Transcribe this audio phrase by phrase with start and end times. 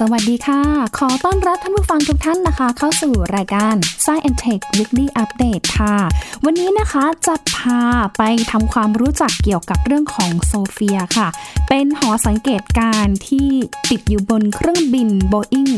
[0.00, 0.60] สวัสดีค่ะ
[0.98, 3.74] ขอต้อนรับท่านผู้ฟังทุกท่านนะคะ เข้าสู่รายการ
[4.04, 5.96] Science and Tech Weekly Update ค่ะ
[6.44, 7.82] วันนี้นะคะจะพา
[8.18, 11.28] ไปทำความรู้จักเกี่ยวกับเรื่องของโซเฟียค่ะ
[11.68, 13.48] เป็นหอสังเกตการณ์ที่
[13.90, 15.72] ติดอยู่บนเครื่องบิน Boeing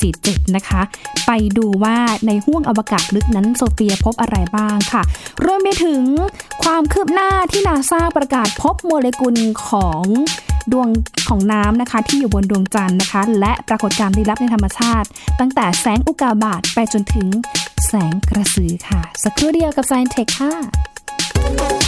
[0.00, 0.80] 747 นะคะ
[1.26, 5.02] ไปดูว่าในห้วงอวกาศลึกนั้นโซเฟียพบอะไรบ้างค่ะ
[5.44, 6.02] รวมไปถึง
[6.62, 9.36] ความคืบหน้าที่นาซาประกาศพบโมเลกุล
[9.66, 10.02] ของ
[10.72, 10.88] ดวง
[11.28, 15.08] ของน้ำนะคะ ที่อยู่บนดวงจันทร์นะคะ และปรากฏการณ์ลี้ลับในธรรมชาติ
[15.40, 17.28] ตั้งแต่แสงอุกาบาตไปจนถึง
[17.86, 21.81] แสงกระสือค่ะ สักครู่เดียวกับ Science Tech ค่ะ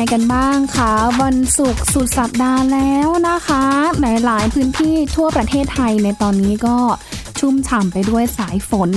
[0.00, 3.64] ไงกันบ้างคะวันศุกร์สุดสัปดาห์แล้วนะคะ
[4.00, 6.76] หลายๆพื้นที่ทั่วประเทศไทยในตอนนี้ก็
[7.40, 8.90] ชุ่มฉ่ำไปด้วยสายฝน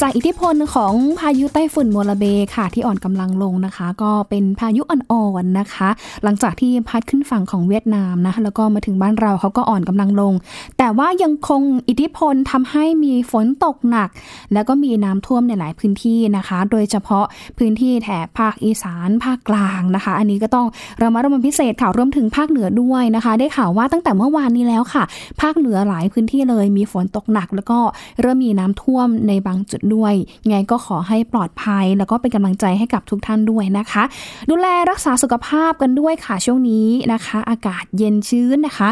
[0.00, 5.88] จากอิทธิพลของพายุไต้ฝุ่นโมลาเบค่ะ ที่อ่อนกำลังลงนะคะ ก็เป็นพายุอ่อนๆนะคะ
[6.24, 10.32] หลังจากที่พัดขึ้นฝั่งของเวียดนามนะแล้วก็มาถึงบ้านเราเขาก็อ่อนกำลังลง
[10.78, 14.08] แต่ว่ายังคงอิทธิพลทำให้มีฝนตกหนัก
[14.52, 17.24] แล้วก็มีน้ำท่วมในหลายพื้นที่นะคะ โดยเฉพาะ
[17.58, 20.66] พื้นที่แถบภาคอีสานภาคกลางนะคะ อันนี้ก็ต้อง
[20.98, 25.02] เรามาระมัดพิเศษค่ะรวมถึงภาคเหนือด้วยนะคะ ได้ข่าวว่าตั้งแต่เมื่อวานนี้แล้วค่ะ
[25.40, 27.78] ภาคเหนือหลายพื้นที่เลยมีฝนตกหนักแล้วก็
[28.20, 30.14] เริ่มมีน้ำท่วมในบางจุดด้วย
[30.48, 34.02] ไงก็ขอให้ปลอดภัย แล้วก็เป็นกำลังใจให้กับทุกท่านด้วยนะคะ
[34.50, 38.90] ดูแลรักษาสุขภาพกันด้วยค่ะช่วงนี้นะคะ อากาศเย็นชื้นนะคะ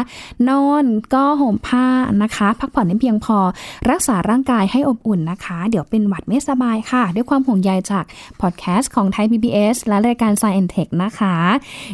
[0.49, 1.85] นอนก็ห่มผ้า
[2.23, 3.37] นะคะ พักผ่อนให้เพียงพอ
[3.89, 8.03] รักษาร่างกายให้อบอุ่นนะคะ เดี๋ยวเป็นหวัดไม่สบายค่ะ ด้วยความห่วงใยจาก
[8.41, 11.35] พอดแคสต์ของไทย PBS และรายการ Science Tech นะคะ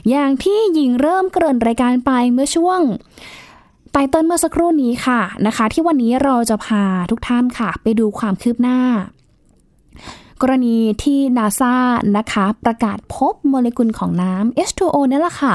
[0.10, 2.80] อย่างที่หญิงเริ่มเกริ่นรายการไปเมื่อช่วง
[3.96, 8.80] ไตเติ้ลเมื่อสักครู่นี้ค่ะนะคะ ที่วันนี้เราจะพาทุกท่านค่ะ ไปดูความคืบหน้า
[10.42, 11.76] กรณีที่นาซา
[12.18, 15.54] นะคะ ประกาศพบโมเลกุลของน้ำ H2O นี่แหละค่ะ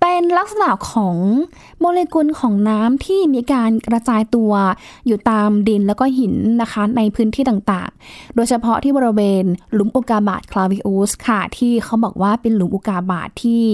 [0.00, 1.16] เป็นลักษณะของ
[1.80, 4.52] โมเลกุลของน้ำที่มีการกระจายตัว
[5.06, 13.64] อยู่ตามดินแล้วก็หินนะคะ ในพื้นที่ต่างๆ โดยเฉพาะที่บริเวณหลุมอุกาบาตคลาวิอุสค่ะ ที่เขาบอกว่าเป็นหลุมอุกกาบาตที่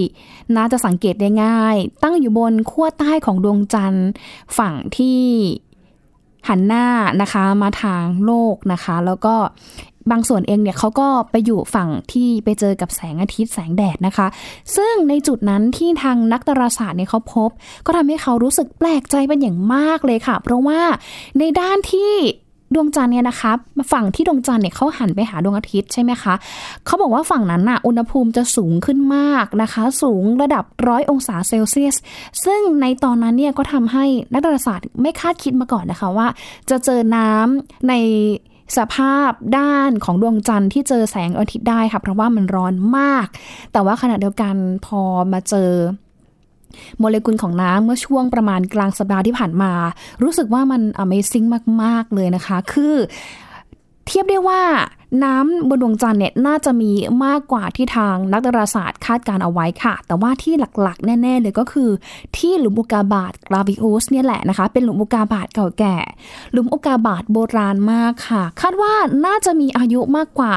[0.56, 4.08] น่าจะสังเกตได้ง่าย ตั้งอยู่บนขั้วใต้ของดวงจันทร์
[4.58, 5.20] ฝั่งที่
[6.48, 6.86] หันหน้า
[7.20, 9.34] นะคะมาทางโลกนะคะ แล้วก็
[10.10, 14.26] บางส่วนเองเนี่ยเขาก็ไปอยู่ฝั่งที่ไปเจอกับแสงอาทิตย์แสงแดดนะคะ
[14.76, 17.50] ซึ่งในจุดนั้นที่ทางนักดาราศาสตร์เนี่ยเขาพบ
[17.86, 20.80] ก็ทำให้เขารู้สึกแปลกใจเป็นอย่างมากเลยค่ะ เพราะว่า
[21.38, 22.12] ในด้านที่
[22.74, 23.52] ดวงจันทร์เนี่ยนะคะ
[23.92, 26.34] ฝั่งที่ดวงจันทร์เนี่ยเขาหันไปหาดวงอาทิตย์ใช่ไหมคะ
[26.86, 31.96] เขาบอกว่าฝั่งนั้นน่ะอุณหภูมิจะสูงขึ้นมากนะคะ สูงระดับร้อยองศาเซลเซียส
[32.44, 36.28] ซึ่งในตอนนั้นเนี่ยก็ทำให้นักดาราศาสตร์ไม่คาดคิดมาก่อนนะคะว่า
[36.70, 37.92] จะเจอน้ำใน
[38.76, 43.26] สภาพด้านของดวงจันทร์ที่เจอแสงอาทิตย์ได้ค่ะ เพราะว่ามันร้อนมาก
[43.72, 44.54] แต่ว่าขณะเดียวกัน
[44.86, 45.00] พอ
[45.32, 45.70] มาเจอ
[46.98, 49.72] โมเลกุลของน้ำเมื่อช่วงประมาณกลางสัปดาห์ที่ผ่านมา
[50.22, 51.46] รู้สึกว่ามัน Amazing
[51.82, 52.94] มาก ๆ เลยนะคะ คือ
[54.06, 54.62] เทียบได้ว่า
[55.24, 56.92] น้ำบนดวงจันทร์เนี่ยน่าจะมี
[57.24, 61.90] มากกว่าที่ทางนักดาราศาสตร์คาดการเอาไว้ค่ะ แต่ว่าที่หลักๆ แน่ ๆ เลยก็คือ
[62.36, 65.96] ที่หลุมอุกาบาตกราวิอุสเนี่ยแหละนะคะ เป็นหลุมอุกาบาตเก่าแก่
[66.52, 68.92] หลุมอุกาบาตโบราณมากค่ะ คาดว่า
[69.26, 70.54] น่าจะมีอายุมากกว่า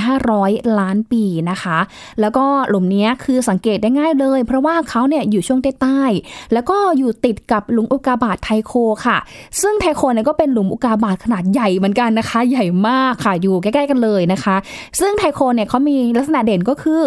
[0.00, 1.78] 4,500 ล้านปีนะคะ
[2.20, 8.72] แล้วก็หลุมนี้คือสังเกตได้ง่ายเลย เพราะว่าเขาเนี่ยอยู่ช่วงใต้ๆแล้วก็อยู่ติดกับหลุมอุกาบาตไทโค
[9.06, 9.18] ค่ะ
[9.60, 14.56] ซึ่งไทโคเนี่ยก็เป็นหลุมอุกกาบาตขนาดใหญ่เหมือนกันนะคะ ใหญ่มากค่ะ อยู่ใกล้ๆกันเลยนะคะ
[15.00, 17.02] ซึ่งไทโคเนี่ยเขามีลักษณะเด่นก็คือ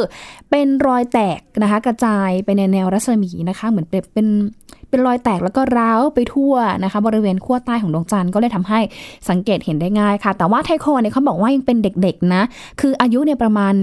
[0.49, 6.53] เป็นรอยแตกนะคะ กระจายไปในแนวรัศมีนะคะ เหมือนเป็นเป็นรอยแตกแล้วก็ร้าวไปทั่ว
[6.83, 8.79] นะคะ บริเวณขั้วใต้ของดวงจันทร์ก็เลยทำให้
[9.29, 12.41] สังเกตเห็นได้ง่ายค่ะ แต่ว่าไทโคเนี่ยเขาบอกว่ายังเป็นเด็กๆนะ
[12.81, 13.73] คืออายุเนี่ยประมาณ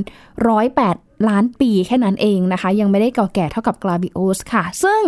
[0.49, 0.97] ร้อยแปด
[1.29, 5.03] ล้านปีแค่นั้นเองนะคะ ยังไม่ได้เก่าแก่เท่ากับคลาวิอุสค่ะ ซึ่ง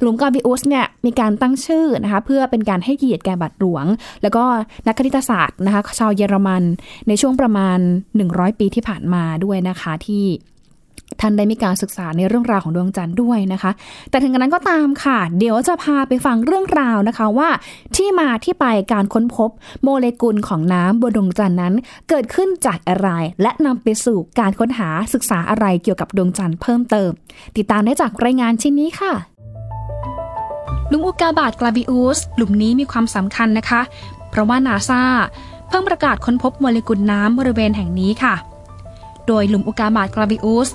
[0.00, 3.86] หลุมคลาวิอุสเนี่ยมีการตั้งชื่อนะคะเพื่อเป็นการให้เกียรติแก่บาทหลวง
[4.22, 4.44] แล้วก็
[4.86, 6.62] นักคณิตศาสตร์นะคะชาวเยอรมัน
[7.08, 7.78] ในช่วงประมาณ
[8.20, 10.24] 100 ปีที่ผ่านมาด้วยนะคะที่
[11.20, 13.70] ท่านได้มีการศึกษาในเรื่องราวของดวงจันทร์ด้วยนะคะ
[14.10, 17.48] แต่ถึงกระนั้นก็ตามค่ะ เดี๋ยวจะพาไปฟังเรื่องราวนะคะว่า
[17.96, 19.50] ที่มาที่ไปการค้นพบ
[19.82, 21.74] โมเลกุลของน้ำบนดวงจันทร์นั้น
[22.08, 23.08] เกิดขึ้นจากอะไร
[23.42, 27.10] และนำไปสู่การค้นหาศึกษาอะไรเกี่ยวกับดวงจันทร์เพิ่มเติม
[27.56, 29.12] ติดตามได้จากรายงานชิ้นนี้ค่ะ
[30.88, 33.80] หลุมอุกาบาตกลาบิอุสหลุมนี้มีความสำคัญนะคะ
[34.30, 35.02] เพราะว่านาซา
[35.68, 38.34] เพิ่งประกาศค้นพบโมเลกุลน้ำบริเวณแห่งนี้ค่ะ
[39.26, 40.68] โดยหลุมอุกกาบาตกลาบิอุส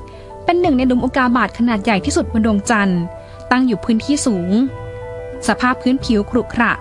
[0.46, 3.02] เป็นหนึ่งในหลุมอุกาบาตขนาดใหญ่ที่สุดบนดวงจันทร์
[3.52, 4.52] ตั้งอยู่พื้นที่สูง
[5.48, 6.72] สภาพพื้นผิวขรุขระ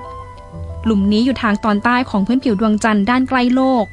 [0.84, 3.84] หลุมนี้อยู่ทางตอนใต้ของพื้นผิวดวงจันทร์ด้านใกล้โลก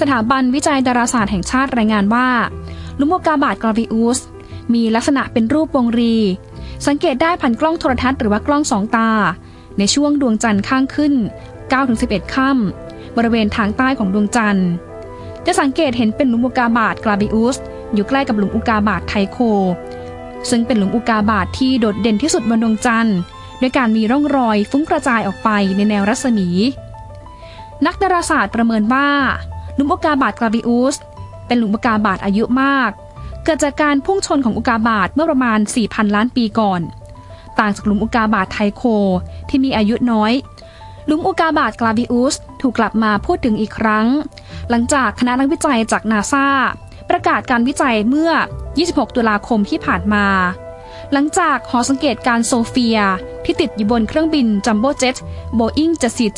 [0.00, 2.28] สถาบันวิจัยดาราศาสตร์แห่งชาติรายงานว่า
[2.96, 4.18] หลุมอุกาบาตกราวิอุส
[4.74, 6.16] มีลักษณะเป็นรูปวงรี
[6.86, 9.10] สังเกตได้ผ่านกล้องโทรทัศน์หรือว่ากล้องสองตา
[9.78, 11.14] ในช่วงดวงจันทร์ข้างขึ้น
[11.74, 14.68] 9-11 ค่ำบริเวณทางใต้ของดวงจันทร์
[15.46, 17.56] จะสังเกตเห็นเป็นหลุมอุกาบาตกราบิอุส
[17.94, 19.38] อยู่ใกล้กับหลุมอุกาบาตไทโค
[20.50, 23.18] ซึ่งเป็นหลุมอุกาบาตทที่โดดเด่นที่สุดบนดวงจันทร์
[23.60, 26.48] ด้วยการมีร่องรอยฟุ้งกระจายออกไปในแนวรัศมี
[27.86, 29.08] นักดาราศาสตร์ประเมินว่า
[29.74, 30.96] หลุมอุกาบาตกราบิอุส
[31.46, 32.90] เป็นหลุมอุกาบาตอายุมาก
[33.44, 36.80] เกิดจากการพุ่งชนของอุกาบาตเมื่อประมาณ 4,000 ล้านปีก่อน
[37.58, 38.82] ต่างจากหลุมอุกาบาตไทโค
[39.48, 40.32] ที่มีอายุน้อย
[41.06, 44.06] หลุมอุกาบาตกราบิอุสถูกกลับมาพูดถึงอีกครั้ง
[44.70, 46.46] หลังจากคณะนักวิจัยจากนาซา
[47.10, 48.30] ประกาศการวิจัยเมื่อ
[48.74, 50.26] 26 ตุลาคมที่ผ่านมา
[51.12, 52.98] หลังจากหอสังเกตการโซเฟีย
[53.44, 55.16] ที่ติดอยู่บนเครื่องบินจัมโบ้เจ็ต
[55.54, 55.90] โบอิง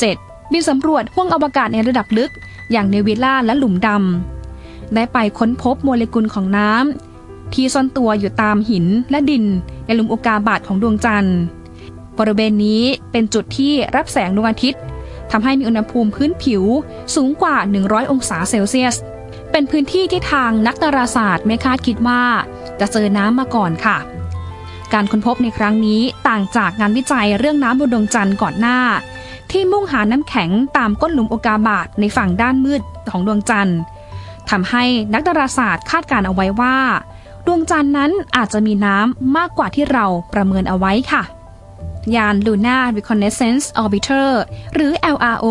[0.03, 2.31] 747 บินสำรวจห้วงอวกาศในระดับลึก
[2.71, 9.43] อย่างเนวิล่าและหลุมดำ ได้ไปค้นพบโมเลกุลของน้ำที่ซ่อนตัวอยู่ตามหินและดิน
[9.85, 11.37] ในหลุมอุกาบาตของดวงจันทร์
[12.17, 14.81] บริเวณนี้เป็นจุดที่รับแสงดวงอาทิตย์
[15.31, 16.63] ทำให้มีอุณหภูมิพื้นผิว
[17.15, 18.95] สูงกว่า 100 องศาเซลเซียส
[19.55, 22.23] เป็นพื้นที่ที่ทางนักดาราศาสตร์ไม่คาดคิดว่า
[22.79, 23.97] จะเจอน้ำมาก่อนค่ะ
[24.93, 28.79] การค้นพบในครั้งนี้ต่างจากงานวิจัยเรื่องน้ำบนดวงจันทร์ก่อนหน้า
[29.51, 33.79] ที่มุ่งหาน้ำแข็งตามก้นหลุมโอกาบาตในฝั่งด้านมืดของดวงจันทร์
[34.49, 34.83] ทำให้
[35.13, 36.77] นักดาราศาสตร์คาดการเอาไว้ว่า
[37.45, 41.23] ดวงจันทร์นั้นอาจจะมีน้ำมากกว่าที่เราประเมินเอาไว้ค่ะ
[42.15, 44.29] ยาน Lunar Reconnaissance Orbiter
[44.73, 45.47] หรือ LRO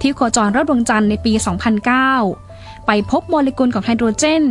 [0.00, 2.47] ที่โคจรรอบดวงจันทร์ในปี 2009
[2.90, 4.44] ไปพบโมเลกุลของไฮโดรเจน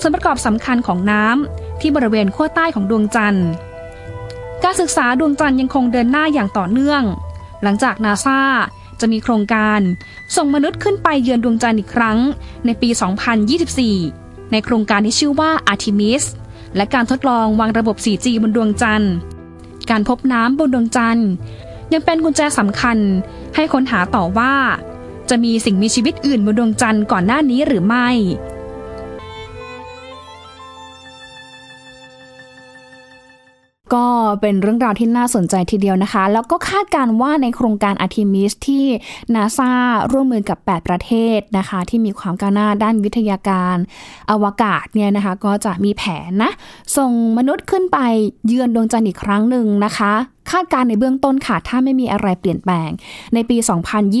[0.00, 3.48] ส่วนประกอบสำคัญของน้ำที่บริเวณขั้วใต้ของดวงจันทร์
[4.64, 7.02] การศึกษาดวงจันทร์ยังคงเดินหน้าอย่างต่อเนื่อง
[7.62, 8.40] หลังจากนาซา
[9.00, 9.80] จะมีโครงการ
[10.36, 12.18] ส่งมนุษย์ขึ้นไปเยือนดวงจันทร์อีกครั้ง
[12.66, 12.88] ในปี
[13.70, 16.24] 2024 ในโครงการที่ชื่อว่า Artemis
[16.76, 19.12] และการทดลองวางระบบ 4G บนดวงจันทร์
[19.90, 21.30] การพบน้ำบนดวงจันทร์
[21.92, 22.98] ยังเป็นกุญแจสำคัญ
[23.54, 24.54] ให้ค้นหาต่อว่า
[25.30, 28.08] จะมีสิ่งมีชีวิตอื่นบนดวงจันทร์ก่อนหน้านี้หรือไม่
[33.94, 34.08] ก็
[34.40, 38.84] เป็นเรื่องราวที่น่าสนใจทีเดียวนะคะ แล้วก็คาดการว่าในโครงการอาร์ทิมิสที่
[39.34, 39.70] นาซา
[40.12, 43.76] ร่วมมือกับ 8 ประเทศนะคะ ที่มีความก้าวหน้าด้านวิทยาการ
[44.30, 46.52] อวกาศเนี่ยนะคะ ก็จะมีแผนนะ
[46.96, 47.98] ส่งมนุษย์ขึ้นไป
[48.46, 50.14] เยือนดวงจันทร์อีกครั้งหนึ่งนะคะ
[50.50, 52.90] คาดการในเบื้องต้นค่ะ ถ้าไม่มีอะไรเปลี่ยนแปลง
[53.34, 53.56] ในปี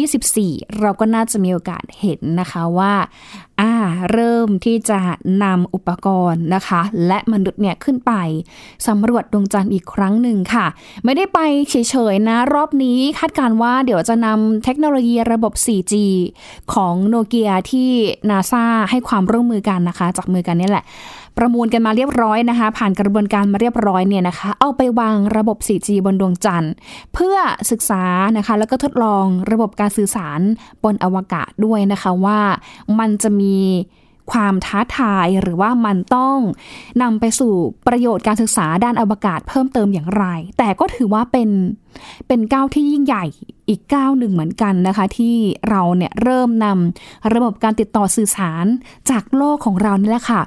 [0.08, 2.92] 2024 เราก็น่าจะมีโอกาสเห็นนะคะว่า
[3.60, 3.72] อ่า
[4.12, 5.00] เริ่มที่จะ
[5.44, 8.12] นำอุปกรณ์นะคะ และมนุษย์เนี่ยขึ้นไป
[8.88, 10.66] สำรวจดวงจันทร์อีกครั้งหนึ่งค่ะ
[11.04, 11.38] ไม่ได้ไป
[11.70, 11.74] เฉ
[12.12, 15.94] ยๆนะ รอบนี้คาดการว่าเดี๋ยวจะนำเทคโนโลยีระบบ 4G
[16.74, 17.90] ของโนเกียที่
[18.30, 20.84] นาซาให้ความร่วมมือกันนะคะ จากมือกันนี่แหละ
[21.38, 26.72] ประมูลกันมาเรียบร้อยนะคะ ผ่านกระบวนการมาเรียบร้อยเนี่ยนะคะ เอาไปวางระบบ 4G บนดวงจันทร์
[27.14, 27.36] เพื่อ
[27.70, 28.02] ศึกษา
[28.36, 30.40] นะคะ แล้วก็ทดลองระบบการสื่อสาร
[30.84, 32.40] บนอวกาศด้วยนะคะว่า
[32.98, 33.56] มันจะมี
[34.32, 36.38] ความท้าทายหรือว่ามันต้อง
[37.02, 37.54] นำไปสู่
[37.86, 40.24] ประโยชน์การศึกษาด้านอวกาศเพิ่มเติมอย่างไร
[40.58, 41.50] แต่ก็ถือว่าเป็น
[42.28, 43.24] เป็นก้าวที่ยิ่งใหญ่
[43.68, 45.34] อีกก้าวหนึ่งเหมือนกันนะคะ ที่
[45.68, 48.66] เราเนี่ยเริ่มนำระบบการติดต่อสื่อสาร
[49.10, 50.40] จากโลกของเรานี่แหละค่ะ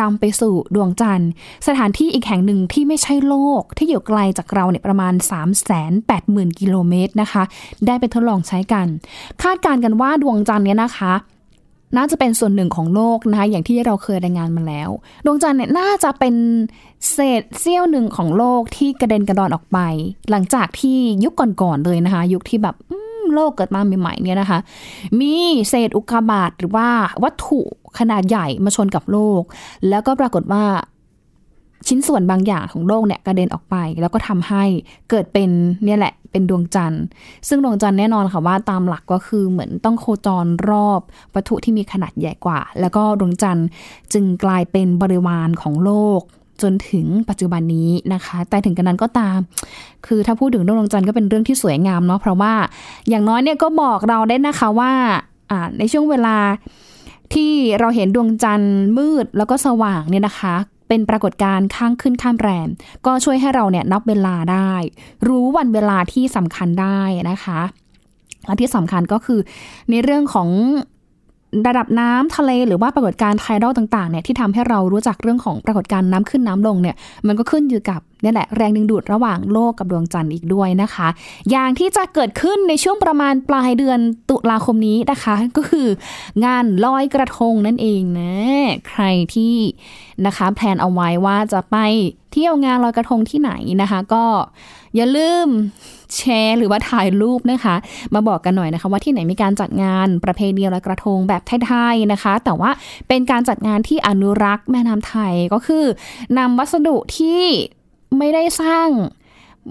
[0.00, 1.30] นำไปสู่ดวงจันทร์
[1.66, 5.34] สถานที่อีกแห่งหนึ่งที่ไม่ใช่โลกที่อยู่ไกลจากเราเนี่ยประมาณ 3
[5.68, 7.42] 8 0 0 0 0 กิโลเมตรนะคะ
[7.86, 8.86] ได้ไปทดลองใช้กัน
[9.42, 11.14] คาดการณ์กันว่าดวงจันทร์เนี่ยนะคะ
[11.96, 14.90] น่าจะเป็นส่วนหนึ่งของโลกนะคะอย่างที่เราเคยรายงานมาแล้ว
[15.24, 16.34] ดวงจันทร์เนี่ยน่าจะเป็น
[17.12, 19.78] เศษเสี้ยวหนึ่งของโลกที่กระเด็นกระดอนออกไป
[20.30, 22.76] หลังจากที่ยุคก่อนๆเลยนะคะ ยุคที่แบบ
[23.34, 24.58] โลกเกิดมาใหม่ๆเนี่ยนะคะ
[25.20, 25.34] มี
[25.68, 26.88] เศษอุกกาบาตหรือว่า
[27.24, 27.60] วัตถุ
[27.98, 29.42] ขนาดใหญ่มาชนกับโลก
[29.88, 30.64] แล้วก็ปรากฏว่า
[31.88, 34.64] ชิ้นส่วนบางอย่างของโลกเนี่ยกระเด็นออกไป แล้วก็ทำให้
[35.10, 35.50] เกิดเป็น
[35.84, 37.04] เนี่ยแหละเป็นดวงจันทร์
[37.48, 41.00] ซึ่งดวงจันทร์แน่นอนค่ะว่าตามหลักก็คือเหมือนต้องโคจรรอบ
[41.34, 43.66] วัตถุที่มีขนาดใหญ่กว่า แล้วก็ดวงจันทร์
[44.12, 46.20] จึงกลายเป็นบริวารของโลก
[46.62, 49.38] จนถึงปัจจุบันนี้นะคะ แต่ถึงกันนั้นก็ตาม
[50.06, 52.54] คือถ้าพูดถึงดวงจันทร์ก็เป็นเรื่องที่สวยงามเนาะ เพราะว่า
[53.08, 54.92] อย่างน้อยเนี่ยก็บอกเราได้นะคะว่า
[55.78, 56.36] ในช่วงเวลา
[57.34, 60.56] ที่เราเห็นดวงจันทร์มืดแล้วก็สว่างเนี่ยนะคะ
[60.94, 62.68] เป็นปรากฏการณ์ข้างขึ้นข้ามแรม
[63.06, 64.72] ก็ช่วยให้เราเนี่ยนับเวลาได้
[65.28, 67.60] รู้วันเวลาที่สำคัญได้นะคะ
[68.46, 69.40] และที่สำคัญก็คือ
[69.90, 70.48] ในเรื่องของ
[71.66, 76.96] ระดับน้ำทะเลหรือว่าปรากฏการณ์ไทดอลต่างๆเนี่ยที่ทำให้เรารู้จักเรื่องของปรากฏการณ์น้ำขึ้นน้ำลงเนี่ย
[77.26, 81.08] มันก็ขึ้นอยู่กับ นี่แหละแรงดึงดูดระหว่างโลกกับดวงจันทร์อีกด้วยนะคะ
[81.50, 83.98] อย่างที่จะเกิดขึ้นในช่วงประมาณปลายเดือน
[84.30, 85.88] ตุลาคมนี้นะคะ ก็คือ
[86.44, 88.34] งานลอยกระทงนั่นเองนะ
[88.88, 89.02] ใคร
[89.34, 89.56] ที่
[90.26, 91.76] นะคะแพลนเอาไว้ว่าจะไป
[92.32, 93.52] เที่ยวงานลอยกระทงที่ไหน
[93.82, 94.24] นะคะ ก็
[94.96, 95.48] อย่าลืม
[96.16, 97.74] แชร์หรือว่าถ่ายรูปนะคะ
[98.14, 102.70] มาบอกกันหน่อยนะคะ ว่าที่ไหนมีการจัดงานประเพณีลอยกระทงแบบไทยๆนะคะ แต่ว่า
[103.08, 105.84] เป็นการจัดงานที่อนุรักษ์แม่น้ำไทยก็คือ
[106.38, 107.42] นำวัสดุที่
[108.18, 108.88] ไม่ได้สร้าง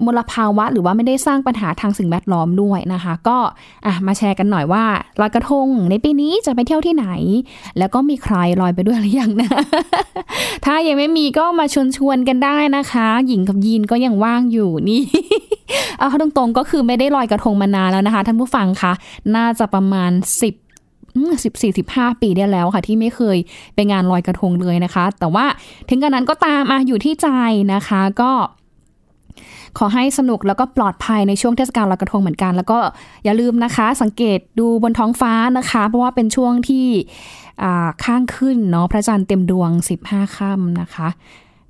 [0.04, 3.38] มลภาวะ หรือว่าไม่ได้สร้างปัญหาทางสิ่งแวดล้อมด้วยนะคะ ก็
[3.86, 4.84] อะมาแชร์กันหน่อยว่า
[5.20, 7.06] ลอยกระทงในปีนี้จะไปเที่ยวที่ไหน
[7.78, 9.50] แล้วก็มีใครลอยไปด้วยหรือยังนะ
[10.64, 15.02] ถ้ายังไม่มีก็มาชวนชวนกันได้นะคะ หญิงกับยีนก็ยังว่างอยู่นี่
[15.98, 18.92] เอาตรงๆก็คือไม่ได้ลอยกระทงมานานแล้วนะคะท่านผู้ฟังคะ
[19.36, 20.10] น่าจะประมาณ
[20.42, 20.54] สิบ
[21.44, 23.38] สิบสี่สิบห้าปีได้แล้วค่ะ ที่ไม่เคย
[23.74, 25.46] ไปงานลอยกระทงเลยนะคะ แต่ว่า
[25.88, 27.28] ถึงกระนั้นก็ตามอะอยู่ที่ใจ
[27.74, 28.32] นะคะก็
[29.78, 32.78] ขอให้สนุกแล้วก็ปลอดภัยในช่วงเทศกาลลอยกระทงเหมือนกัน แล้วก็
[33.24, 36.86] อย่าลืมนะคะ สังเกตดูบนท้องฟ้านะคะ เพราะว่าเป็นช่วงที่
[38.04, 39.70] ข้างขึ้นเนาะพระจันทร์เต็มดวง
[40.04, 41.08] 15ค่ำนะคะ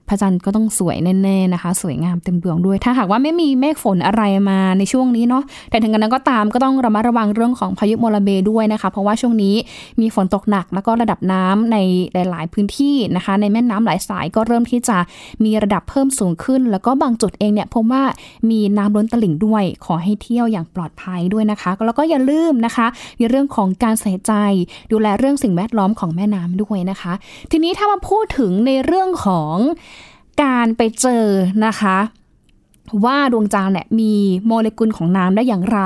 [0.09, 9.55] พระจันทร์ก็ต้องสวยแน่ๆนะคะ สวยงามเต็มดวงด้วย ถ้าหากว่าไม่มีเมฆฝนอะไรมาในช่วงนี้เนาะแต่ถึงกันนั้นก็ตามก็ต้องระมัดระวังเรื่องของพายุโมลาเบด้วยนะคะ เพราะว่าช่วงนี้
[10.01, 11.77] มีฝนตกหนัก แล้วก็ระดับน้ำใน
[12.15, 14.99] หลายๆ พื้นที่นะคะ ในแม่น้ำหลายสายก็เริ่มที่จะ
[15.45, 18.03] มีระดับเพิ่มสูงขึ้น แล้วก็บางจุดเองเนี่ยพบว่า
[18.51, 22.87] มีน้ำล้นตลิ่งด้วย ขอให้เที่ยวอย่างปลอดภัยด้วยนะคะ แล้วก็อย่าลืมนะคะ
[23.19, 24.33] ในเรื่องของการใส่ใจ
[24.93, 27.13] ดูแลเรื่องสิ่งแวดล้อมของแม่น้ำด้วยนะคะ
[27.51, 29.57] ทีนี้ถ้ามาพูดถึงในเรื่องของ
[30.43, 31.25] การไปเจอ
[31.67, 31.99] นะคะ
[33.05, 34.15] ว่าดวงจันทร์เนี่ยมี
[34.47, 35.81] โมเลกุลของน้ำได้อย่างไร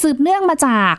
[0.00, 0.94] สืบเนื่องมาจาก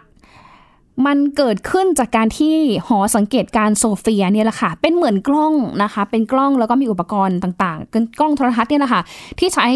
[1.06, 2.56] มันเกิดขึ้นจากการที่
[2.88, 9.02] หอสังเกตการโซเฟียเนี่ยแหละค่ะ เป็นเหมือนกล้องนะคะ เป็นกล้องแล้วก็มีอุปกรณ์ต่างๆกล้องโทรทัศน์เนี่ยนะคะ
[9.40, 9.68] ที่ใช้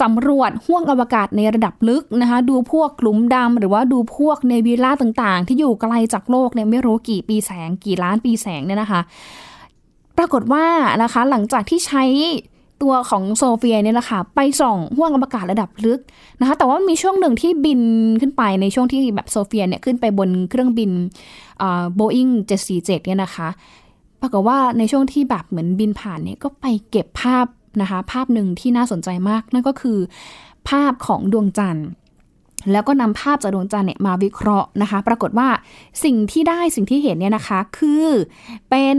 [0.00, 9.00] สำรวจห้วงอวกาศในระดับลึกนะคะ ดูพวกกลุ่มดำหรือว่าดูพวกเนวิล่าต่างๆ ที่อยู่ไกลจากโลกเนี่ยไม่รู้กี่ปีแสงกี่ล้านปีแสงเนี่ยนะคะ
[10.18, 10.64] ปรากฏว่า
[11.02, 12.04] นะคะหลังจากที่ใช้
[12.82, 16.00] ตัวของโซเฟียเนี่ยแหละค่ะไปส่องห้วงอวกาศระดับลึก
[16.40, 17.80] นะคะ แต่ว่ามีช่วงหนึ่งที่บิน
[18.20, 20.90] ขึ้นไปในช่วงที่แบบโซเฟียเนี่ยขึ้นไปบนเครื่องบิน
[21.94, 22.28] โบอิง
[22.68, 23.48] 747เนี่ยนะคะ
[24.20, 27.46] ปรากฏว่าในช่วงที่แบบเหมือนบินผ่านเนี่ยก็ไปเก็บภาพ
[27.80, 29.98] นะคะ ภาพหนึ่งที่น่าสนใจมาก นั่นก็คือ
[30.68, 31.88] ภาพของดวงจันทร์
[32.72, 35.48] แล้วก็นำภาพจากดวงจันทร์เนี่ยมาวิเคราะห์นะคะ ปรากฏว่า
[36.04, 38.06] สิ่งที่ได้สิ่งที่เห็นเนี่ยนะคะ คือ
[38.70, 38.98] เป็น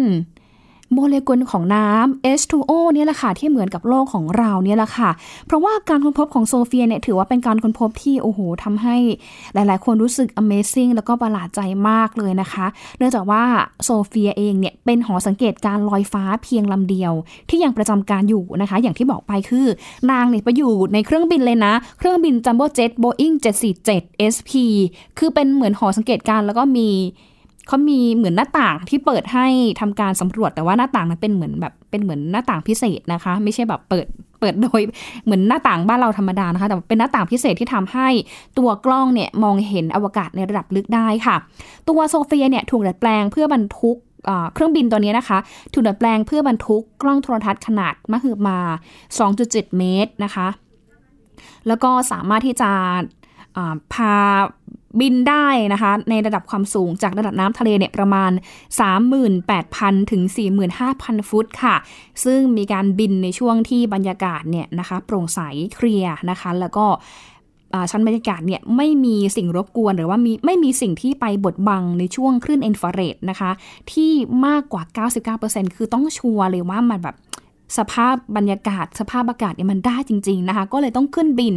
[0.93, 5.09] โมเลกุลของน้ำ H2O เนี่ยแหละค่ะที่เหมือนกับโลกของเราเนี่ยแหละค่ะ
[5.45, 8.95] เพราะว่าการค้นพบของโซเฟียเนี่ยถือว่าเป็นการค้นพบที่โอ้โหทำให้
[9.53, 12.65] หลาย ๆ คนรู้สึก Amazing แล้วก็ประหลาดใจมากเลยนะคะ
[12.97, 13.43] เนื่องจากว่า
[13.83, 17.13] โซเฟียเองเนี่ยเป็นหอสังเกตการณ์ลอยฟ้าเพียงลำเดียว
[17.49, 19.65] ที่ยังประจำการอยู่นะคะ อย่างที่บอกไปคือ
[20.11, 23.31] นางเนี่ยไปอยู่ในเครื่องบินเลยนะ เครื่องบินจัมโบ้เจ็ตโบอิง
[23.83, 24.51] 747 SP
[25.17, 26.89] คือเป็นเหมือนหอสังเกตการณ์แล้วก็มี
[27.67, 29.47] เขามีเหมือนหน้าต่างที่เปิดให้
[29.79, 34.07] ทำการสำรวจแต่ว่าหน้าต่างนั้นเป็นเหมือนแบบเป็นเหมือนหน้าต่างพิเศษนะคะ ไม่ใช่แบบเปิด
[34.39, 34.81] เปิดโดย
[35.25, 38.07] เหมือนหน้าต่างบ้านเราธรรมดานะคะ แต่เป็นหน้าต่างพิเศษที่ทำให้
[38.57, 41.35] ตัวกล้องเนี่ยมองเห็นอวกาศในระดับลึกได้ค่ะ
[41.89, 43.97] ตัวโซเฟียเนี่ยถูกดัดแปลงเพื่อบรรทุก
[44.53, 45.37] เครื่องบินตัวนี้นะคะ
[45.73, 48.59] ถูกดัดแปลงเพื่อบรรทุกกล้องโทรทัศน์ขนาดมหึมา
[49.17, 50.47] 2.7 เมตรนะคะ
[51.67, 52.71] แล้วก็สามารถที่จะ
[53.93, 54.13] พา
[54.99, 58.31] บินได้นะคะ ในระดับความสูงจากระดับน้ำทะเลเนี่ยประมาณ
[59.41, 60.21] 38,000 ถึง
[60.75, 61.75] 45,000 ฟุตค่ะ
[62.23, 65.39] ซึ่งมีการบินในช่วงที่บรรยากาศเนี่ยนะคะโปร่งใส
[65.75, 66.85] เคลียร์นะคะ แล้วก็
[67.91, 73.51] ชั้นบรรยากาศเนี่ยไม่มีสิ่งรบกวนหรือว่ามีไม่มีสิ่งที่ไปบดบังในช่วงคลื่นอินฟราเรดนะคะ
[73.91, 74.11] ที่
[74.45, 74.83] มากกว่า
[75.35, 77.15] 99%คือต้องชัวร์เลยว่ามันแบบ
[77.77, 81.55] สภาพบรรยากาศ สภาพอากาศเนี่ยมันได้จริง ๆนะคะ ก็เลยต้องขึ้นบิน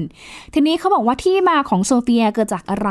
[0.54, 2.90] ทีนี้เขาบอกว่าที่มาของโซเฟียเกิดจากอะไร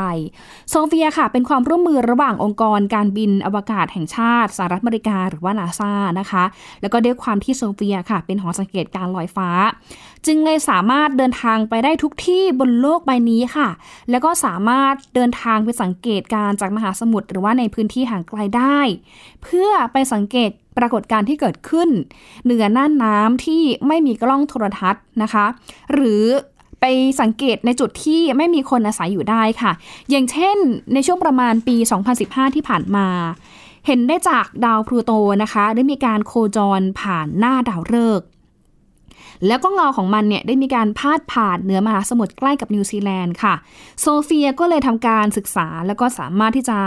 [0.70, 6.44] โซเฟียค่ะ เป็นความร่วมมือระหว่างองค์กรการบินอวกาศแห่งชาติสหรัฐอเมริกาหรือว่านาซานะคะ
[6.80, 9.48] แล้วก็ด้วยความที่โซเฟียค่ะ เป็นหอสังเกตการลอยฟ้า
[10.26, 13.68] จึงเลยสามารถเดินทางไปได้ทุกที่บนโลกใบนี้ค่ะ
[14.10, 18.80] แล้วก็สามารถเดินทางไปสังเกตการจากมหาสมุทรหรือว่าในพื้นที่ห่างไกลได้
[19.42, 21.88] เพื่อไปสังเกต ปรากฏการณ์ที่เกิดขึ้น
[22.44, 25.46] เหนือน่านน้ำที่ไม่มีกล้องโทรทัศน์นะคะ
[25.92, 26.24] หรือ
[26.80, 26.84] ไป
[27.20, 29.72] สังเกตในจุดที่ไม่มีคนอาศัยอยู่ได้ค่ะ
[30.10, 30.56] อย่างเช่น
[30.94, 31.76] ในช่วงประมาณปี
[32.16, 33.06] 2015 ที่ผ่านมา
[33.86, 35.12] เห็นได้จากดาวพลูโต
[35.42, 38.28] นะคะ ได้มีการโคจรผ่านหน้าดาวฤกษ์
[39.46, 43.54] แล้วก็เงาของมันเนี่ยได้มีการพาดผ่านเหนือมหาสมุทรใกล้กับนิวซีแลนด์ค่ะ
[44.00, 46.78] โซเฟียก็เลยทำการศึกษาแล้วก็สามารถที่จะ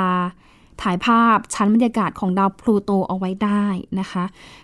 [0.82, 3.66] ถ่ายภาพชั้นบรรยากาศของดาวพลูโตเอาไว้ได้
[4.00, 4.24] นะคะ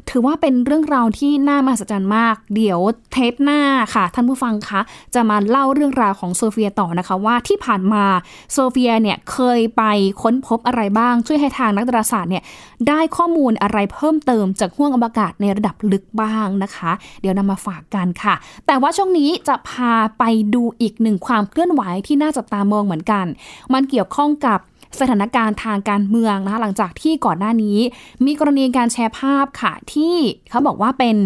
[0.10, 2.80] ถือว่าเป็นเรื่องราวที่น่ามหัศจรรย์มาก เดี๋ยว
[3.12, 3.62] เทปหน้า
[3.94, 4.82] ค่ะ ท่านผู้ฟังคะ
[5.16, 8.06] จะมาเล่าเรื่องราวของโซเฟียต่อนะคะ ว่าที่ผ่านมา
[8.54, 9.84] โซเฟียเนี่ยเคยไป
[10.22, 12.44] ค้นพบอะไรบ้าง ช่วยให้ทางนักดาราศาสตร์เนี่ย
[12.88, 18.36] ได้ข้อมูลอะไรเพิ่มเติมจากห้วงอวกาศในระดับลึกบ้างนะคะ เดี๋ยวนำมาฝากกันค่ะ
[18.68, 20.24] แต่ว่าช่วงนี้จะพาไป
[20.56, 23.25] ดูอีกหนึ่งความเคลื่อนไหวที่น่าจับตามองเหมือนกัน
[23.74, 24.60] มันเกี่ยวข้องกับ
[25.00, 27.77] สถานการณ์ทางการเมืองนะคะหลังจากที่ก่อนหน้านี้
[28.25, 30.15] มีกรณีการแชร์ภาพค่ะ ที่
[30.50, 31.17] เขาบอกว่าเป็น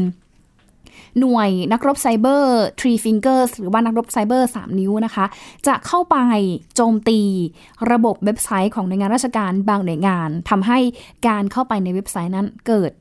[1.19, 5.25] หน่วยนักรบไซเบอร์ Three Fingers หรือว่านักรบไซเบอร์ 3 นิ้วนะคะ
[5.67, 6.17] จะเข้าไป
[6.75, 7.19] โจมตี
[7.91, 10.79] ระบบเว็บไซต์ของหน่วยงานราชการบางหน่วยงานทำให้
[11.27, 12.91] การเข้าไปในเว็บไซต์นั้นเกิด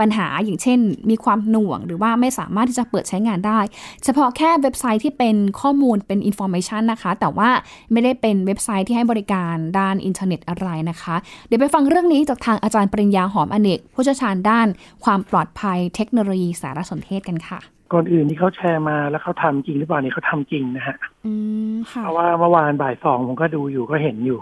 [0.00, 0.78] ปัญหาอย่างเช่น
[1.10, 3.60] มีความหน่วง หรือว่าไม่สามารถที่จะเปิดใช้งานได้
[4.04, 7.50] เฉพาะแค่เว็บไซต์ที่เป็นข้อมูลเป็น information นะคะ แต่ว่า
[7.92, 14.66] ไม่ได้เป็นเว็บไซต์ที่ให้บริการด้านอินเทอร์เน็ตอะไรนะคะ เดี๋ยวไปฟังเรื่องนี้จากทางอาจารย์ปริญญาหอมอเนกผู้เชี่ยวชาญด้าน
[15.04, 17.60] ความปลอดภัยเทคโนโลยีสารสนเทศกันค่ะ
[17.92, 21.32] ก่อนอื่นที่เขาแชร์มาแล้วเขาทำจริงหรือเปล่าเนี่ยเขาทำจริงนะฮะอื
[21.72, 24.38] มค่ะเพราะว่าเมื่อวานบ่ายสองผมก็ดูอยู่ก็เห็นอยู่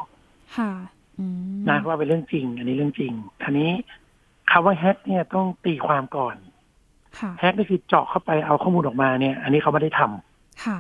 [0.56, 0.70] ค่ะ
[1.18, 3.70] อืมนะว่าเป็นเรื่องจริง อันนี้เรื่องจริงทีนี้
[4.50, 6.36] คำว่าแฮกเนี่ยต้องตีความก่อน
[7.18, 10.78] ค่ะแฮกนี่คือเจาะเข้าไปเอาข้อมูลออกมาเนี่ย อันนี้เขาไม่ได้ทำค่ะ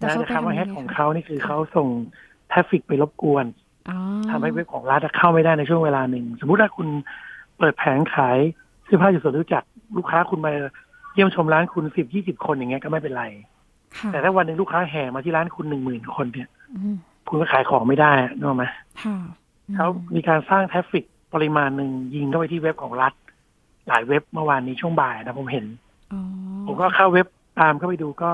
[0.00, 1.88] นะเขาแต่คำว่าแฮกไปทำยัไของเขานี่คือเขาส่ง
[2.50, 3.44] traffic ไปรบกวน
[3.90, 3.98] อ๋อ
[4.30, 6.88] ทำให้เว็บของรัฐเข้าไม่ได้ในช่วงเวลาหนึ่ง สมมุติถ้าคุณ
[7.58, 8.38] เปิดแผงขาย
[8.84, 9.64] เสื้อผ้าอยู่สวนจตุจักร
[9.96, 10.52] ลูกค้าคุณมา
[11.14, 13.24] เยี่ยมชมร้านคุณสิบยี่สิบคนอย่างเงี้ยก็ไม่เป็นไร
[13.98, 16.96] ค่ะแต่ถ้าวันหนึ่งลูกค้าแห่มาที่ร้านคุณหนึ่งหมื่นคนเนี่ยอืม
[17.28, 18.64] คุณก็ขายของไม่ได้นึกออกไหม
[19.02, 19.16] ค่ะ
[19.66, 21.04] อืมเขามีการสร้าง traffic
[21.34, 23.12] ปริมาณหนึ่งยิงเข้าไปที่เว็บของรัฐ
[23.88, 25.66] หลายเว็บเมื่อวานนี้ช่วงบ่ายนะผมเห็น
[26.12, 26.20] อ๋อ
[26.66, 27.26] ผมก็เข้าเว็บ
[27.60, 28.30] ตามเข้าไปดูก็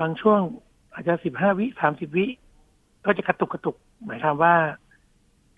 [0.00, 0.40] บางช่วง
[0.94, 2.26] อาจจะสิบห้าวิสามสิบวิ
[3.04, 4.54] ก็จะกระตุกกระตุก หมายความว่า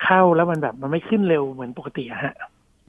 [0.05, 2.35] เข้าแล้วมันแบบมันไม่ขึ้นเร็วเหมือนปกติอะฮะ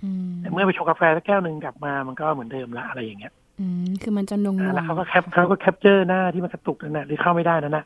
[0.04, 7.86] อืมแต่เมื่อไปชงกาแฟสักแก้วหนึ่งกลับมามันก็เหมือนเดิมละอะไรอย่างเงี้ย อืมคือมันจะนงอ่าแล้วๆเขาก็ cap เขาก็ capture หน้าที่มันกระตุกนั่นนะหรือเข้าไม่ได้นั่นนะ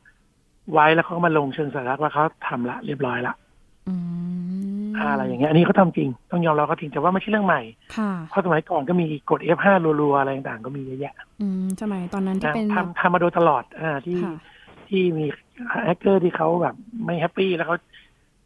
[0.74, 3.34] ไว้แล้วเขาก็มาลงเชิงสัญลักษณ์ว่าเขาทำละเรียบร้อยละ
[3.88, 4.19] อืม
[5.00, 7.62] อ่าอะไรอย่างเงี้ยอันนี้เขาทำจริงต้องยอมรับเขาจริงแต่ว่าไม่ใช่เรื่องใหม่
[7.98, 9.68] ค่ะเพราะสมัยก่อนก็มีกด F5
[10.02, 14.36] รัวๆอะไรต่างๆก็มีเยอะแยะอืมสมัยตอนนั้นที่นะเป็นแบบทำทำมาโดยตลอดอ่าที่ค่ะ
[14.90, 15.26] ที่มี
[15.86, 17.78] แฮกเกอร์ที่เขาแบบไม่ happy แล้วเขา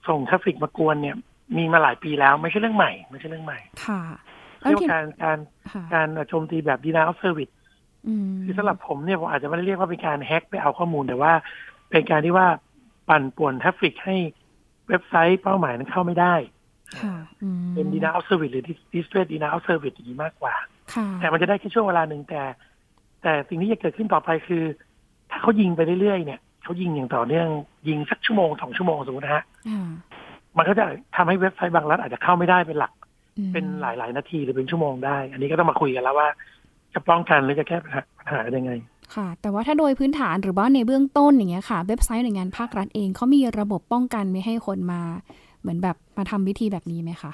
[0.08, 1.16] ส่ง traffic มากวนเนี่ย
[1.58, 4.02] มีมาหลายปีแล้วไม่ใช่เรื่องใหม่ ไม่ใช่เรื่องใหม่ ค่ะ
[4.60, 5.38] เรียกที่ว่าการการ
[5.72, 7.54] ค่ะการโจมตีแบบ denial of service
[8.08, 11.34] อืมคือสำหรับผมเนี่ยผมอาจจะไม่ได้เรียกว่าเป็นการ hack ไปเอาข้อมูลแต่ว่า
[11.90, 12.48] เป็นการที่ว่า
[13.10, 14.16] ปั่นป่วน traffic ให้
[14.90, 16.36] เว็บไซต์เป้าหมายนั้นเข้าไม่ได้
[17.00, 20.54] ค่ะอืมเป็น denial of service หรือ distress denial of service อย่างนี้มากกว่า
[20.94, 22.42] ค่ะแต่มันจะได้แค่ช่วงเวลาหนึ่งแต่
[23.24, 24.64] แต่สิ่งที่จะเกิดขึ้นต่อไปคือ
[25.32, 27.48] ถ้าเขายิงไปเรื่อยๆเนี่ยเขายิงอย่างต่อเนื่อง
[27.88, 29.90] ยิงสักชั่วโมงสองชั่วโมงสมมตินะฮะอ่า
[30.58, 32.92] มันก็จะทำให้เว็บไซต์บางรัฐอาจจะเข้าไม่ได้เป็นหลัก
[33.38, 36.28] อืมเป็นหลายๆนาทีหรือเป็นชั่วโมงได้ อันนี้ก็ต้องมาคุยกันแล้วว่า
[36.94, 38.72] จะป้องกันหรือจะแก้ปัญหาปัญหายังไง
[39.16, 45.02] ค่ะ แต่ว่าถ้าโดยพื้นฐานหรือว่าในเบื้องต้นอย่างเงี้ยค่ะ เว็บไซต์หน่วยงานภาครัฐเองเขามีระบบป้องกันไม่ให้คนมา
[45.62, 47.32] เหมือนแบบมาทำวิธีแบบนี้ไหมคะ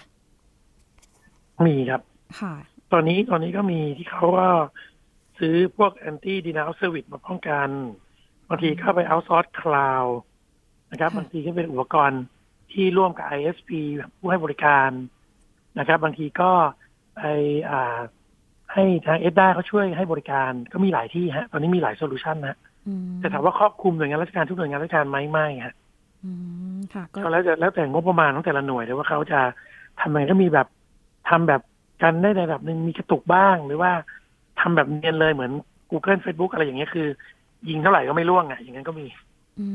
[1.65, 2.01] มีครับ
[2.39, 2.53] ค่ะ
[2.91, 4.47] ตอนนี้ตอนนี้ก็มีที่เขาก็
[5.39, 7.67] ซื้อพวก anti denial service มาป้องกัน
[8.49, 10.12] บางทีเข้าไป outsource cloud
[10.91, 12.23] นะครับค่ะบางทีก็เป็นอุปกรณ์
[12.71, 13.69] ที่ร่วมกับ ISP
[14.17, 14.89] ผู้ให้บริการ
[15.79, 16.51] นะครับ บางทีก็
[17.15, 17.21] ไป
[17.69, 17.99] อ่า
[18.73, 22.55] ให้ทางเอสด้าเขาช่วยให้บริการก็มีหลายที่ฮะ ตอนนี้มีหลายโซลูชันนะ
[22.88, 25.75] อืมแต่ถามว่าครอบคลุมหน่วยงานราชการทุกหน่วยงานราชการไหมไม่ฮะ
[26.23, 26.32] อื
[26.77, 29.39] มค่ะก็ก็แล้วแต่แล้วแต่งบประมาณของแต่ละหน่วยเลยว่าเขาจะ
[29.99, 30.67] ทำยังไงก็มีแบบ
[31.29, 31.62] ทำแบบ
[32.03, 33.91] กันได้ในระดับหนึ่งมีกระตุกบ้าง หรือว่า
[34.60, 35.51] ทำแบบเนียนเลยเหมือน
[35.91, 37.08] Google Facebook อะไรอย่างเงี้ยคือ
[37.69, 39.05] ยิงเท่าไหร่ก็ไม่ร่วงอะอย่างนั้นก็มี
[39.60, 39.65] อื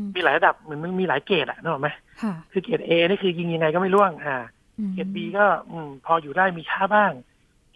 [0.00, 1.88] มมีหลายระดับเหมือนมันมีหลายเกรดอะนึกออกไหม
[2.22, 4.36] ค่ะคือเกรด A นี่คือยิงยังไงก็ไม่ร่วง อ่า
[4.78, 7.12] อืมเกรด B ก็ อืม พออยู่ได้มีช้าบ้าง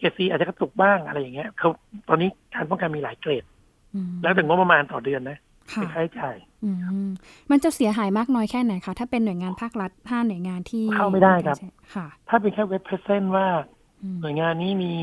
[0.01, 1.69] เกรด C อาจจะกระตุกบ้างอะไรอย่างเงี้ยเขา
[2.09, 3.43] ตอนนี้การป้องกันมีหลายเกรด
[3.95, 5.37] อืมแล้วถึงงบประมาณต่อเดือนนะ
[5.73, 6.69] ค่ะเป็นค่าใช้จ่ายอื
[7.07, 7.09] ม
[7.51, 11.57] มันจะเสียหายมากน้อยแค่ไหนคะ ถ้าเป็นหน่วยงานภาครัฐห้าหน่วยงานที่เข้าไม่ได้ครับ
[11.95, 13.47] ค่ะ ถ้าเป็นแค่เว็บ present ว่า
[14.03, 14.93] อืมหน่วยงานนี้มี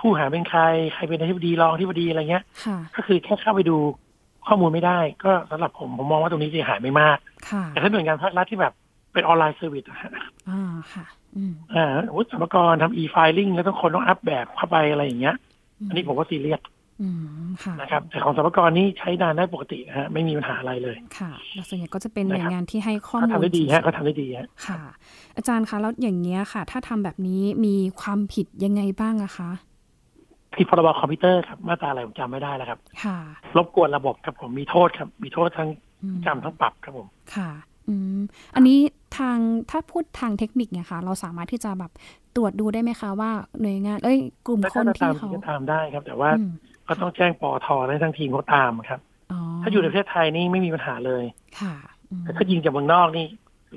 [0.00, 0.60] ผู้บริหารเป็นใคร
[0.94, 3.76] ใครเป็นอธิบดีรองอธิบดีอะไรเงี้ยค่ะก็คือแค่เข้าไปดู
[4.46, 7.18] ข้อมูลไม่ได้ ก็สำหรับผมผมมองว่าตรงนี้เสียหายไม่มาก
[7.50, 8.72] ค่ะแต่ถ้าหน่วยงานภาครัฐที่แบบ
[9.12, 9.84] เป็น online service
[10.48, 11.06] อะฮะอ่าค่ะ
[11.36, 15.36] อืมอ่าสมมติสรรพากรทำ e-filing แล้วต้องคนต้อง up แบบเข้าไปอะไรอย่างเงี้ย
[15.88, 16.62] อันนี้ผมว่าซีเรียส
[17.02, 17.08] อื
[17.44, 24.80] มค่ะนะครับแต่ของสรรพากรนี่ใช้นานได้ปกตินะฮะไม่มีปัญหาอะไรเลยค่ะแล้วส่วนใหญ่ก็จะเป็นหน่วยนะครับงานที่ให้ข้อเขามูลทำได้ดีฮะเขาทำได้ดีฮะค่ะ
[25.36, 29.50] อาจารย์คะแล้วอย่างเงี้ยค่ะ ถ้าทำแบบนี้มีความผิดยังไงบ้างอะคะ
[30.56, 33.18] ผิดพรบคอมพิวเตอร์ครับมาตราอะไรผมจำไม่ได้แล้วครับ ค่ะ
[33.56, 35.68] รบกวนระบบครับผมมีโทษครับ มีโทษทั้ง
[36.02, 37.50] อืมจำทั้งปรับครับผมค่ะ
[37.88, 38.20] อืม
[38.54, 38.78] อันนี้
[39.16, 39.38] ทาง
[39.70, 41.92] ถ้าพูดทางเทคนิคเนี่ยค่ะ เราสามารถที่จะแบบ
[42.36, 46.30] ตรวจดูได้ไหมคะว่าหน่วยงาน เอ้ย กลุ่มคนที่เขาจะตามได้ครับ แต่ว่า
[46.88, 49.00] ก็ต้องแจ้งปอทอให้ทั้งทีมเขาตามครับ
[49.62, 51.24] ถ้าอยู่ในประเทศไทยนี่ไม่มีปัญหาเลย
[51.60, 51.74] ค่ะ
[52.22, 53.26] แต่ถ้ายิงจากเมืองนอกนี่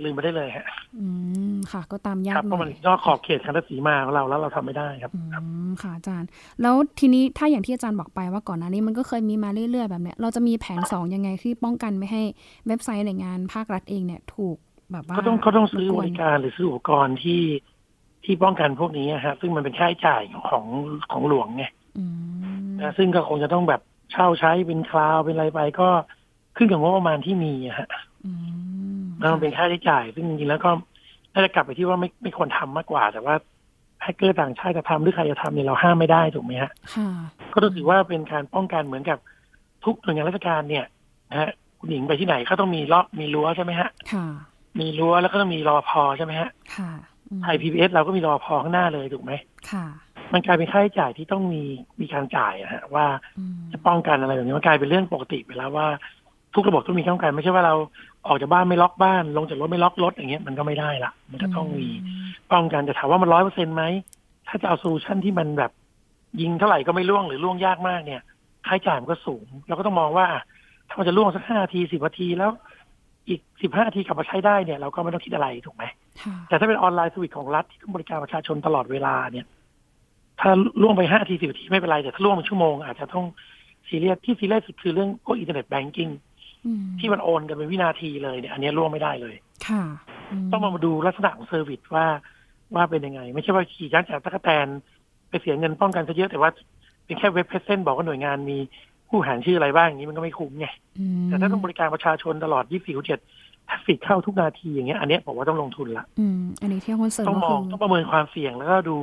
[0.04, 0.68] ลืมไปได้เลยฮะ
[1.00, 1.06] อื
[1.56, 5.22] ม ค่ะ ก็ตามยากเพราะมันนอกขอบเขตคันธสีมาของเราแล้วเราทำไม่ได้ครับ อื
[5.68, 6.30] ม ค่ะอาจารย์
[6.62, 12.24] แล้วทีนี้ถ้าอย่างที่อาจารย์บอกไปว่าก่อนหน้านี้มันก็เคยมีมาเรื่อยๆแบบเนี้ย เราจะมีแผนสองยังไงที่ป้องกันไม่ให้
[12.68, 14.58] เว็บไซต์หน่วยงานภาครัฐเองเนี่ย ถูก
[14.92, 17.44] แบบว่าเขาต้องเขาต้องซื้อบริการหรือซื้ออุปกรณ์ที่
[18.24, 20.66] ที่ป้องกันพวกนี้ฮะ ซึ่งมันเป็นค่าใช้จ่ายของ
[21.12, 21.66] ของหลวงไง
[22.80, 25.90] นะซึ่งก็คงจะต้องแบบเช่าใช้เป็นคลาวเป็นอะไรไปก็
[26.58, 27.90] ขึ้นกับงบประมาณที่มีอะฮะ
[29.20, 30.70] แล้วมันเป็นค่าใช้จ่าย ซึ่งจริงๆแล้วก็
[31.34, 33.36] น่าจะกลับไปที่ว่าไม่ไม่ควรทำมากกว่า แต่ว่า
[34.04, 36.72] แฮกเกอร์ต่างชาติจะทำหรือใครจะทำเนี่ยเราห้ามไม่ได้ถูกไหมฮะ
[37.54, 39.18] ก็ต้องถือว่าเป็นการป้องกันเหมือนกับ
[39.86, 40.86] ทุกหน่วยงานราชการเนี่ย
[41.30, 41.50] นะฮะ
[41.80, 43.90] คุณหญิงไปที่ไหนก็ต้องมีล็อกมีรั้วใช่ไหมฮะ
[44.80, 46.50] มีรั้วแล้วก็ต้องมีรปภ.ใช่ไหมฮะ
[47.44, 49.32] ไทยพีบีเอสเราก็มีรปภ.ข้างหน้าเลยถูกไหม
[49.72, 49.86] ค่ะ
[50.34, 51.64] มันกลายเป็นค่าใช้จ่ายที่ต้องมี
[52.02, 53.06] มีการจ่ายอะฮะว่า
[53.72, 55.88] จะป้องกันอะไรแบบนี้มันกลายเป็นเรื่องปกติไปแล้วว่า
[56.54, 57.76] ทุกระบบต้องมีป้องกันไม่ใช่ว่าเรา
[58.28, 61.88] ออกจากบ้านไม่ล็อกบ้าน ลงจากรถไม่ล็อกรถอย่างเงี้ยมันก็ไม่ได้ละมันก็ต้องมี
[62.52, 63.84] ป้องกันจะถามว่ามันร้อยเปอร์เซ็นไหม
[64.48, 65.72] ถ้าจะเอา solution ที่มันแบบ
[66.42, 68.22] ยิงเท่าไหร่ก็ไม่ร่วงหรือร่วงยากมากเนี่ย
[68.68, 70.28] ค่าใช้จ่ายมันก็สูง เราก็ต้องมองว่า
[70.88, 72.52] ถ้ามันจะร่วงสักห้าทีสิบนาทีแล้ว
[73.30, 75.84] อีกสิบห้านาทีกลับมาใช้ได้เนี่ยเราก็ไม่ต้องคิดอะไรถูกไหม
[76.48, 79.46] แต่ถ้าเป็น online service ของรัฐที่ต้องบริการประชาชนตลอดเวลาเนี่ย
[80.40, 83.26] ถ้าร่วงไปห้าทีสิบนาทีไม่เป็นไร แต่ถ้าร่วงเป็นชั่วโมงอาจจะต้อง
[83.88, 86.10] ซีเรียสที่ซีเรียสสุดคือเรื่องพวก internet banking
[87.00, 89.36] ที่มันโอนกันเป็นวินาทีเลยเนี่ย อันนี้ร่วงไม่ได้เลย
[89.68, 89.84] ค่ะ
[90.52, 92.06] ต้องมาดูลักษณะของ service ว่า
[92.76, 94.68] ว่าเป็นยังไง ไม่ใช่ว่าขี่ยันจากตะกแตน
[95.30, 96.52] ไปเสียเงินป้องกันซะเยอะแต่ว่า
[97.06, 98.58] เป็นแค่เว็บเพจเซนบอกว่าหน่วยงานมี
[99.10, 100.68] ผู้หารชื่ออะไรบ้างอย่างนี้มันก็ไม่คุ้มไง
[101.26, 103.20] แต่ถ้าต้องบริการประชาชนตลอด 24ชั่วโมง
[103.70, 108.96] ถ้าฟิกเข้าทุกนาทีอย่างเงี้ยอันนี้ผมว่าต้องลงทุนละอืมอันนี้ที่คอนเสิร์ตต้องมองต้องประเมินความเสี่ยงแล้วก็ดู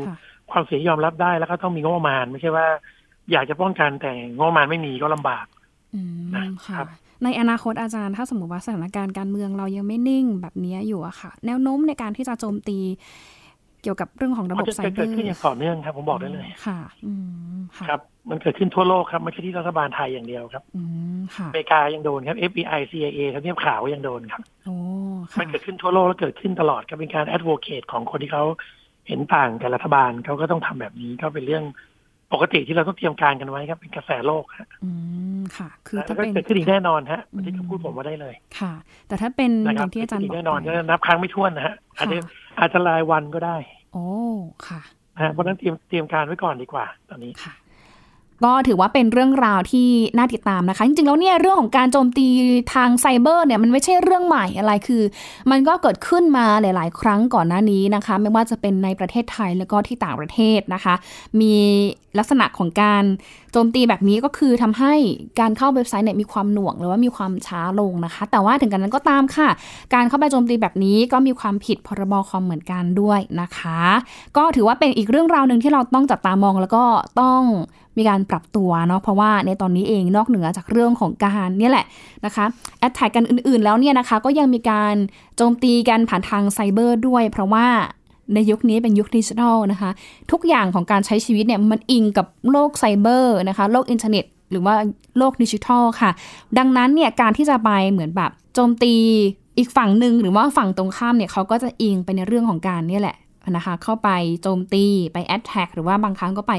[0.51, 2.67] ความเสี่ยงยอมรับได้แล้วก็ต้องมีงบประมาณไม่ใช่ว่า
[3.33, 5.47] อยากจะป้องกันแต่งบประมาณไม่มีก็ลำบาก
[5.95, 6.01] อื
[6.49, 6.81] มค่ะ
[7.25, 17.13] ในอนาคตอาจารย์ถ้าสมมติว่าสถานการณ์การเมืองเรายังไม่นิ่งแบบนี้อยู่อะค่ะ แนวโน้มในการที่จะโจมตีเกี่ยวกับเรื่องของระบบไซเบอร์เกิดขึ้นอย่างต่อเนื่องครับ ผมบอกได้เลย ค่ะอื
[17.55, 20.83] มครับ มันเกิดขึ้นทั่วโลกครับ ไม่ใช่ที่รัฐบาลไทยอย่างเดียวครับอื
[21.17, 24.77] มค่ะอเมริกายังโดนครับ FBI CIA ทำเนียบข่าวยังโดนครับโอ้
[25.39, 28.45] มันเกิดขึ้นทั่วโลกแล้วเกิดขึ้นตลอดก็เป็นการแอดโวเคทของคนที่เขา
[29.09, 31.65] เห็นต่างกับรัฐบาลเขาก็ต้องทำแบบนี้ก็เป็นเรื่อง
[32.33, 34.91] ปกติที่เราต้องเตรียมการกันไว้ครับ เป็นกระแสโลกฮะอื
[35.39, 38.73] มค่ะ คือถ้าเป็นเกิดขึ้นอีกแน่นอนฮะที่เขาพูดผมว่าได้เลย ค่ะ
[39.09, 42.17] แต่ถ้าเป็นอย่างที่อาจารย์บอกแน่นอนก็นับครั้งไม่ถ้วนนะฮะอาจจะ
[42.59, 43.57] อาจจะรายวันก็ได้
[43.97, 44.11] โอ้
[44.69, 44.81] ค่ะ
[45.33, 47.53] เพราะนั้นเตรียมเตรียมการไว้ก่อนดีกว่า ตอนนี้ค่ะ
[48.45, 52.27] ก็ถือว่าเป็นเรื่องราวที่น่าติดตามนะคะ จริงๆแล้วเนี่ยเรื่องของการโจมตี
[52.75, 55.03] ทางไซเบอร์เนี่ยมันไม่ใช่เรื่องใหม่อะไรคือ
[55.51, 60.95] มันก็เกิดขึ้นมาหลาย ๆ ครั้งก่อนหน้านี้นะคะ ไม่ว่าจะเป็นในประเทศไทยแล้วก็ที่ต่างประเทศนะคะ
[61.41, 61.55] มี
[62.19, 63.05] ลักษณะของการ
[63.46, 64.95] โจมตีแบบนี้ก็คือทำให้
[65.41, 69.49] การเข้าเว็บไซต์เนี่ยมีความหน่วงหรือว่ามีความช้าลงนะคะ แต่ว่าถึงกระนั้นก็ตามค่ะ
[69.95, 73.81] การเข้าไปโจมตีแบบนี้ก็มีความผิดพรบคอมเหมือนกันด้วยนะคะ
[74.37, 76.85] ก็ถือว่าเป็นอีกเรื่องราวหนึ่งที่เราต้องจับตามองแล้วก็
[77.21, 77.43] ต้อง
[77.99, 81.87] มีการปรับตัวเนาะเพราะว่าในตอนนี้เองนอกเหนือจากเรื่องของการเนี่ยแหละ
[82.25, 82.45] นะคะ
[82.79, 84.95] attack กันอื่นๆแล้วเนี่ยนะคะ ก็ยังมีการ
[85.37, 87.67] โจมตีกันผ่านทางไซเบอร์ด้วย เพราะว่า
[88.35, 89.91] ในยุคนี้เป็นยุคดิจิทัลนะคะ
[90.33, 94.75] ทุกอย่างของการใช้ชีวิตเนี่ยมันอิงกับโลกไซเบอร์นะคะ โลกอินเทอร์เน็ต หรือว่า
[95.19, 96.11] โลกดิจิทัลค่ะ
[96.59, 98.95] ดังนั้นเนี่ยการที่จะไปเหมือนแบบโจมตี
[99.59, 103.17] อีกฝั่งหนึ่งหรือว่าฝั่งตรงข้ามเนี่ยเขาก็จะอิงไปในเรื่องของการนี่แหละ
[103.57, 104.11] นะคะเข้าไป
[104.43, 106.53] โจมตีไปแอดแท็กหรือว่าบางครั้งก็ไป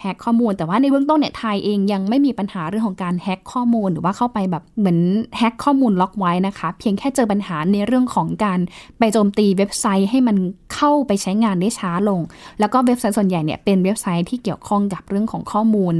[0.00, 4.98] แฮกข้อมูล แต่ว่าในเบื้องต้นเนี่ยไทยเองยังไม่มีปัญหาเรื่องของการแฮกข้อมูลหรือว่าเข้าไปแบบเหมือน
[5.38, 8.58] แฮกข้อมูลล็อกไว้นะคะ เพียงแค่เจอปัญหาในเรื่องของการ
[8.98, 10.36] ไปโจมตีเว็บไซต์ให้มัน
[10.74, 12.20] เข้าไปใช้งานได้ช้าลง
[12.60, 15.96] แล้วก็เว็บไซต์ส่วนใหญ่เนี่ยเป็นเว็บไซต์ที่เกี่ยวข้องกับเรื่องของข้อมูล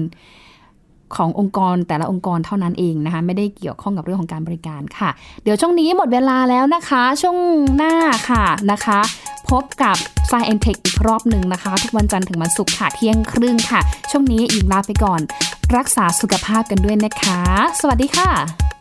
[1.16, 5.10] ขององค์กรแต่ละองค์กรเท่านั้นเองนะคะ ไม่ได้เกี่ยวข้องกับเรื่องของการบริการค่ะ
[5.42, 7.36] เดี๋ยวช่วงนี้หมดเวลาแล้วนะคะ ช่วง
[7.76, 7.94] หน้า
[8.30, 9.00] ค่ะนะคะ
[9.50, 9.96] พบกับ
[10.28, 13.80] s ซ e n t e c h อีกรอบหนึ่งนะคะ ทุกวันจันทร์ถึงวันศุกร์ค่ะเที่ยงครึ่งค่ะ
[14.10, 15.20] ช่วงนี้อิงลาไปก่อน
[15.76, 17.40] รักษาสุขภาพกันด้วยนะคะ
[17.80, 18.73] สวัสดีค่ะ